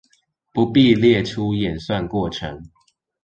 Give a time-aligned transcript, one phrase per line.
[0.51, 2.71] 不必列出演算過程